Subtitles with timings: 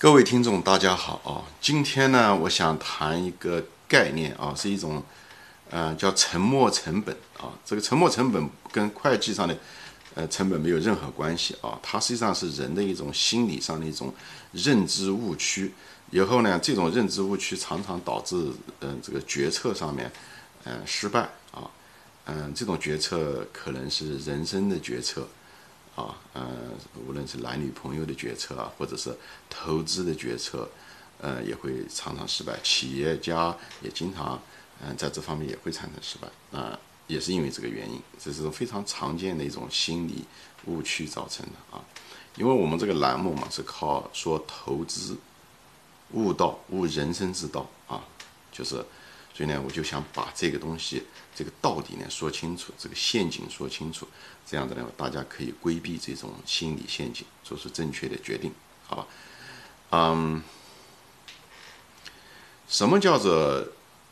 [0.00, 1.42] 各位听众，大家好啊！
[1.60, 5.02] 今天呢，我想谈一个概念啊，是一种，
[5.70, 7.50] 呃，叫沉没成本啊。
[7.64, 9.58] 这个沉没成本跟会计上的，
[10.14, 11.76] 呃，成本没有任何关系啊。
[11.82, 14.14] 它实际上是人的一种心理上的一种
[14.52, 15.74] 认知误区。
[16.12, 18.36] 以后呢，这种认知误区常常导致，
[18.78, 20.08] 嗯，这个决策上面，
[20.62, 21.68] 嗯，失败啊。
[22.26, 25.26] 嗯，这种决策可能是人生的决策。
[25.98, 26.48] 啊，呃，
[27.04, 29.12] 无论是男女朋友的决策啊，或者是
[29.50, 30.68] 投资的决策，
[31.20, 32.56] 呃，也会常常失败。
[32.62, 34.40] 企业家也经常，
[34.80, 36.28] 嗯，在这方面也会产生失败。
[36.56, 40.24] 啊，也是因为这个原因，这是非常常见的一种心理
[40.66, 41.84] 误区造成的啊。
[42.36, 45.16] 因为我们这个栏目嘛，是靠说投资
[46.12, 48.04] 悟道、悟人生之道啊，
[48.52, 48.84] 就是。
[49.38, 51.00] 所以呢，我就想把这个东西，
[51.32, 54.04] 这个道理呢说清楚，这个陷阱说清楚，
[54.44, 58.52] 这样子呢，大家可以规避这种心理陷阱，做出正确的决定，
[58.84, 59.06] 好吧？
[59.90, 60.42] 嗯，
[62.68, 63.64] 什么叫做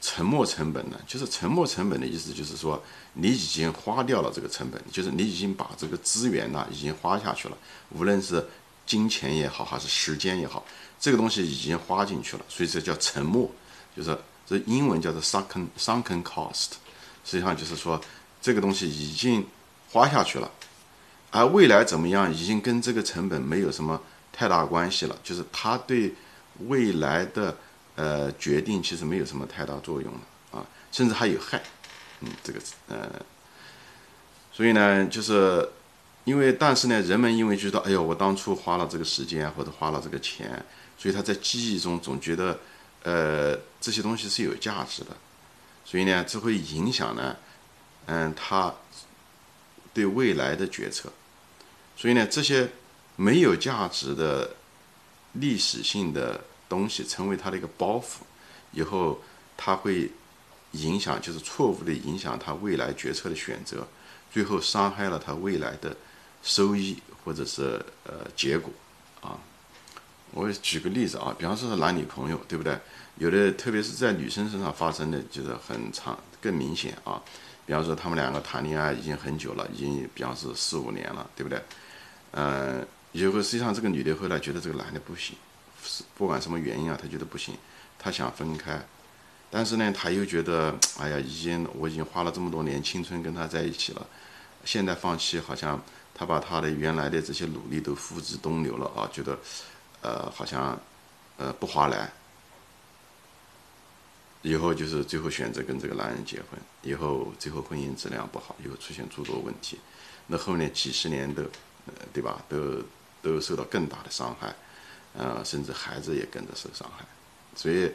[0.00, 0.96] 沉没成本呢？
[1.04, 2.80] 就是沉没成本的意思，就是说
[3.14, 8.48] 你已经花掉了这个成本，就是你已经把这个资源呢已经花下去了，无论是
[8.86, 10.64] 金钱也好，还是时间也好，
[11.00, 13.50] 这个东西已经花进去了，所以这叫沉没，
[13.96, 14.16] 就是。
[14.48, 16.70] 这英文叫做 sunken sunken cost，
[17.22, 18.00] 实际上就是说
[18.40, 19.46] 这个东西已经
[19.90, 20.50] 花下去了，
[21.30, 24.00] 而未来怎么样已经跟这个成本没有什么
[24.32, 26.14] 太大关系了，就是它对
[26.66, 27.54] 未来的
[27.94, 30.20] 呃决定其实没有什么太大作用了。
[30.58, 31.62] 啊，甚至还有害，
[32.20, 33.06] 嗯，这个呃，
[34.50, 35.68] 所以呢，就是
[36.24, 40.64] 因为但是呢，人们因为觉得哎呦，我当初花了这个时间或者花了这个钱，
[40.96, 42.58] 所以他在记忆中总觉得。
[43.02, 45.16] 呃，这些东西是有价值的，
[45.84, 47.36] 所以呢，这会影响呢，
[48.06, 48.74] 嗯，他
[49.94, 51.12] 对未来的决策。
[51.96, 52.68] 所以呢，这些
[53.16, 54.54] 没有价值的
[55.32, 58.20] 历史性的东西成为他的一个包袱，
[58.72, 59.22] 以后
[59.56, 60.10] 他会
[60.72, 63.86] 影响，就是错误的影响他未来决策的选择，
[64.30, 65.96] 最后伤害了他未来的
[66.42, 68.70] 收益或者是呃结果
[69.20, 69.38] 啊。
[70.38, 72.78] 我举个例子啊，比方说是男女朋友，对不对？
[73.16, 77.20] 有的，特别是在女生身上发生的，就是很长、更明显啊。
[77.66, 81.60] 比方说，他们两个谈恋爱已经很久了，已经，比方是四五年了，对不对？
[82.30, 85.34] 嗯，以后实际上这个女的后来觉得这个男的不行，
[85.82, 87.56] 是不管什么原因啊，她觉得不行，
[87.98, 88.80] 她想分开。
[89.50, 94.06] 但是呢，她又觉得，哎呀，已经我已经花了这么多年青春跟他在一起了，
[94.64, 95.82] 现在放弃，好像
[96.14, 99.36] 她把她的原来的这些努力都付之东流了啊，觉得。
[100.02, 100.78] 呃，好像，
[101.36, 102.10] 呃，不划来。
[104.42, 109.78] 以后就是最后选择跟这个男人结婚，以后最后婚姻质量不好，以后出现诸多问题，
[110.28, 111.42] 那后面几十年都，
[112.12, 112.40] 对吧？
[112.48, 112.82] 都
[113.20, 114.54] 都受到更大的伤害，
[115.14, 117.04] 呃，甚至孩子也跟着受伤害。
[117.56, 117.90] 所以，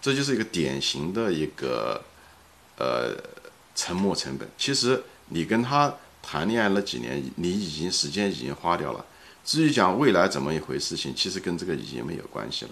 [0.00, 2.00] 这就是一个典型的一个，
[2.76, 3.16] 呃，
[3.74, 4.48] 沉没成本。
[4.56, 9.04] 其实你跟他谈恋爱那几年，你已经时间已经花掉了。
[9.44, 12.70] 至于讲未来怎么一回事情，其实跟这个已经没有关系了。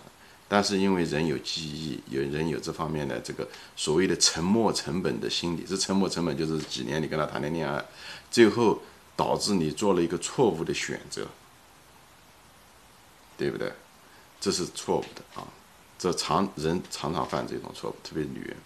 [0.51, 3.47] 但是因为人有记忆，有人有这方面的这个
[3.77, 7.84] 所谓的沉没成本的心理，这沉没成本就是几年你跟他谈的恋爱，
[8.31, 8.81] 最后
[9.15, 11.27] 导致你做了一个错误的选择，
[13.37, 13.73] 对不对？
[14.41, 15.47] 这是错误的啊！
[15.99, 18.56] 这常人常常犯这种错误，特别女人。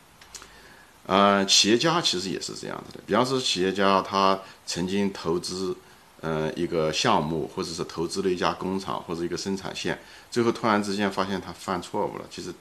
[1.07, 3.03] 呃，企业家其实也是这样子的。
[3.07, 5.77] 比方说，企业家他曾经投资。
[6.25, 9.99] 嗯，一个项目，或者是投资了一家工厂或者一个生产线，
[10.31, 12.55] 最后突然之间发现他犯错误了，其实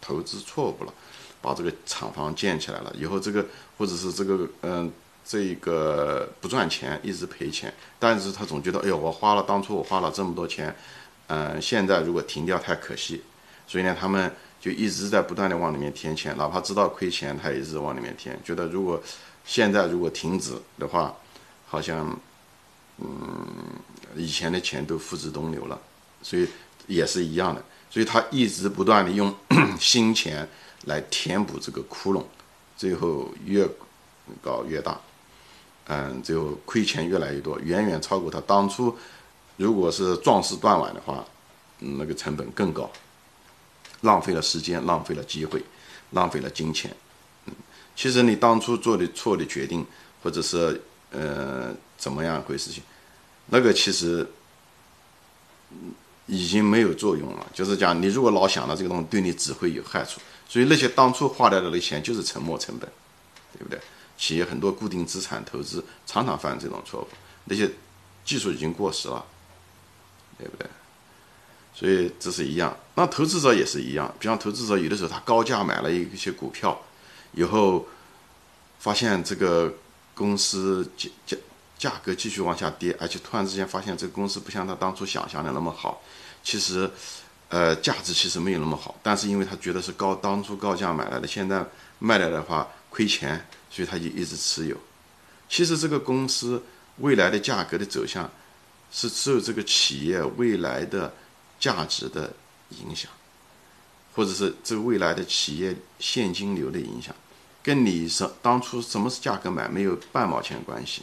[0.00, 0.92] 投资错误了，
[1.40, 3.46] 把这个厂房建起来了，以后这个
[3.78, 4.90] 或者是这个嗯，
[5.24, 10.74] 这个不赚钱，一直赔钱，但是他总觉得，哎呦，我花了当初我花了这么多钱，
[11.28, 13.22] 嗯，现在如果停掉太可惜，
[13.68, 19.00] 所以呢，他们就一直在不断的往里面添钱，哪怕知道亏钱，他也一直往里面添，觉得如果
[19.44, 21.14] 现在如果停止的话，
[21.68, 22.18] 好像。
[22.98, 23.46] 嗯，
[24.16, 25.78] 以前的钱都付之东流了，
[26.22, 26.48] 所以
[26.86, 29.34] 也是一样的，所以他一直不断的用
[29.78, 30.48] 新钱
[30.84, 32.24] 来填补这个窟窿，
[32.74, 33.68] 最后越
[34.40, 34.98] 搞越大，
[35.88, 38.96] 嗯，最后亏钱越来越多，远远超过他当初
[39.58, 41.22] 如果是壮士断腕的话，
[41.78, 42.90] 那个成本更高，
[44.00, 45.62] 浪费了时间，浪费了机会，
[46.12, 46.90] 浪费了金钱。
[47.44, 47.52] 嗯，
[47.94, 49.84] 其实你当初做的错的决定，
[50.22, 50.80] 或者是
[51.10, 51.74] 呃。
[51.96, 52.82] 怎么样一回事情？
[53.46, 54.28] 那个其实
[56.26, 57.46] 已经没有作用了。
[57.54, 60.20] 就是讲，你如果老想到这个东西，对你只会有害处。
[60.48, 62.90] 所以那些当初花掉的那钱就是沉没成本，
[63.52, 63.80] 对不对？
[64.16, 67.08] 企业很多固定资产投资常常犯这种错误，
[67.44, 67.70] 那些
[68.24, 69.24] 技术已经过时了，
[70.38, 70.66] 对不对？
[71.74, 72.74] 所以这是一样。
[72.94, 76.80] 那投资者也是一样，比方投资者有的时候他高价买了一些股票，
[77.32, 77.86] 以后
[78.78, 79.74] 发现这个
[80.14, 80.90] 公司
[81.78, 86.02] 价格继续往下跌，而且突然之间发现这个公司不像他当初想象的那么好，
[86.42, 86.90] 其实
[87.48, 91.64] 呃价值其实没有那么好，但是因为他觉得是高当初高价买来的，现在
[91.98, 94.76] 卖了的话亏钱，所以他就一直持有。
[95.48, 96.62] 其实这个公司
[96.98, 98.30] 未来的价格的走向
[98.90, 101.12] 是受这个企业未来的。
[101.58, 102.34] 价值的
[102.68, 103.10] 影响，
[104.14, 107.14] 或者是这个未来的企业现金流的影响，
[107.62, 111.00] 跟你什当初什么是价格买没有半毛钱关系。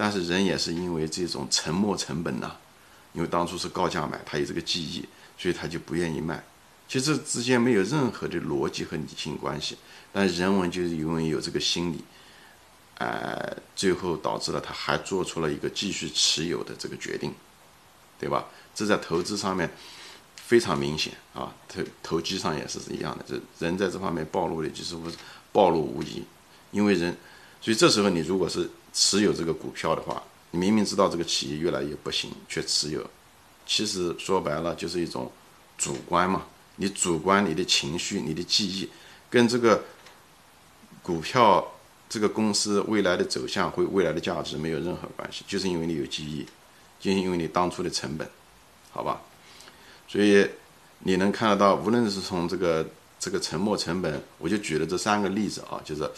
[0.00, 2.52] 但是人也是因为这种沉没成本呐，
[3.12, 5.04] 因为当初是高价买，他有这个记忆，
[5.36, 6.40] 所以他就不愿意卖。
[6.86, 9.76] 其实之间没有任何的逻辑和理性关系，
[10.12, 12.04] 但人文就是因为有这个心理，
[12.98, 17.34] 呃，最后导致了他还做出了一个继续持有的这个决定，
[18.20, 18.46] 对吧？
[18.72, 19.68] 这在投资上面
[20.36, 24.96] 非常明显啊，投投机上也是一样的，这人在这方面暴露的就是
[25.50, 26.22] 暴露无遗，
[26.70, 27.16] 因为人，
[27.60, 33.08] 所以这时候你如果是持有这个股票的话，你明明知道这个企业越来越不行，却持有，
[33.66, 35.30] 其实说白了就是一种
[35.76, 36.46] 主观嘛，
[36.76, 38.88] 你主观你的情绪、你的记忆，
[39.28, 39.84] 跟这个
[41.02, 41.66] 股票
[42.08, 46.46] 这个公司未来的走向或未来的价值没有任何关系，就是因为你有记忆，
[46.98, 48.28] 就是因为你当初的成本。
[48.90, 49.20] 好吧，
[50.08, 50.48] 所以
[51.00, 52.84] 你能看得到，无论是从这个
[53.20, 56.10] 这个沉没成本，我就举了这三个例子啊，就是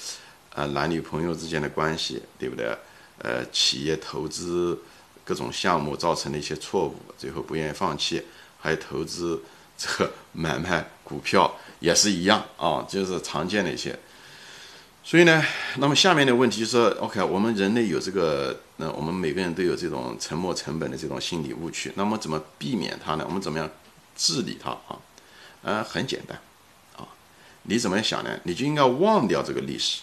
[0.54, 2.76] 呃男女朋友之间的关系，对不对？
[3.18, 4.78] 呃，企业投资
[5.24, 8.22] 各种项目造成的一些错误，最后不愿意放弃，
[8.58, 9.42] 还有投资
[9.76, 13.98] 这个买卖股票也是一样啊，就是常见的一些。
[15.02, 15.42] 所以呢，
[15.78, 23.24] 那么下面的问题是，OK，我们人类有这个，那我们每个人都有这种沉没成本的这种心理误区，那么怎么避免它呢？
[23.26, 23.68] 我们怎么样
[24.16, 24.98] 治理它啊？
[25.62, 26.38] 呃，很简单，
[26.96, 27.08] 啊，
[27.64, 28.38] 你怎么想呢？
[28.44, 30.02] 你就应该忘掉这个历史，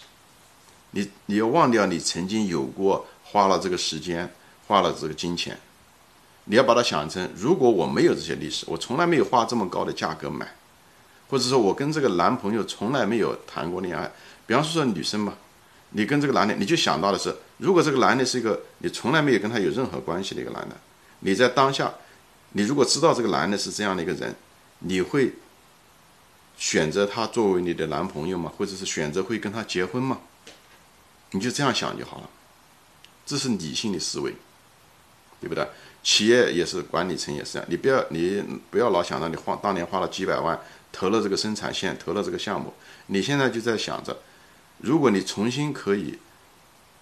[0.92, 4.32] 你你要忘掉你曾经有过花了这个时间，
[4.66, 5.58] 花了这个金钱，
[6.44, 10.46] 你要把它想成，如果我没有这些历史，我从来没有花这么高的价格买，
[11.28, 14.10] 或者说我跟这个男朋友从来没有谈过恋爱。
[14.46, 15.34] 比方说说女生嘛，
[15.90, 20.76] 你跟这个男的，你就想到的是，如果这个男的是一个你从来没有跟他有任何关系的一个男的，
[21.20, 21.92] 你在当下，
[22.52, 24.34] 你如果知道这个男的是这样的一个人，
[24.78, 25.34] 你会
[26.56, 28.50] 选择他作为你的男朋友吗？
[28.56, 30.18] 或者是选择会跟他结婚吗？
[31.30, 32.30] 你就这样想就好了，
[33.26, 34.34] 这是理性的思维，
[35.40, 35.68] 对不对？
[36.02, 40.58] 企业也是，管理层也是这样，你不要你不要老想着你花当年花了几百万
[40.92, 42.72] 投了这个生产线，投了这个项目，
[43.06, 44.16] 你现在就在想着。
[44.78, 46.18] 如果你重新可以，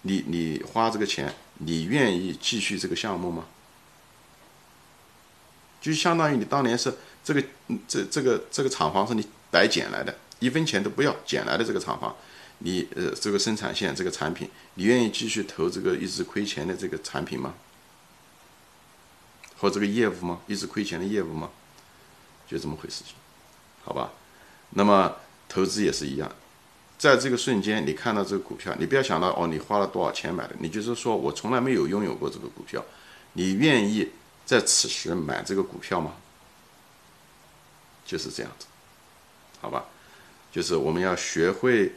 [0.01, 3.45] 你你花这个钱，你愿意继续这个项目吗？
[5.79, 6.93] 就相当于你当年是
[7.23, 7.41] 这个
[7.87, 12.15] 这这个这个厂房是你白捡来的，一分钱都不要捡来的这个厂房，
[12.59, 17.53] 你呃这个生产线这个产品，你愿意继续投这个一直亏钱的这个产品吗？
[19.57, 20.39] 或这个业务吗？
[20.47, 21.49] 一直亏钱的业务吗？
[22.47, 23.15] 就这么回事情，
[23.83, 24.11] 好吧？
[24.71, 25.15] 那么
[25.49, 26.31] 投资也是一样。
[26.97, 32.83] 在这个瞬间，你看到这个股票，你不要想到哦，你花了多少钱买的，你就是说我从来没有拥有过这个股票，
[33.33, 34.09] 你愿意
[34.45, 36.13] 在此时买这个股票吗？
[38.05, 38.65] 就是这样子，
[39.59, 39.85] 好吧？
[40.51, 41.93] 就是我们要学会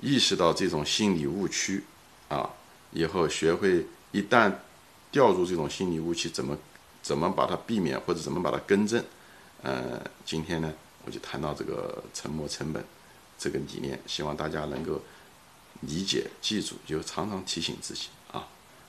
[0.00, 1.84] 意识到这种心理误区
[2.28, 2.50] 啊，
[2.92, 4.52] 以后学会一旦
[5.10, 6.56] 掉入这种心理误区，怎么
[7.02, 9.02] 怎么把它避免或者怎么把它更正？
[9.62, 10.72] 呃，今天呢，
[11.04, 12.84] 我就谈到这个沉没成本。
[13.38, 14.98] 这个理念，希望大家能够
[15.82, 18.48] 理解、记住，就常常提醒自己啊，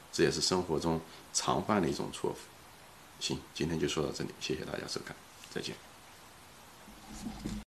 [0.10, 1.02] 这也是生活中
[1.34, 2.36] 常犯的一种错误。
[3.20, 5.14] 行，今天就说到这里，谢谢大家收看，
[5.54, 5.76] 再见。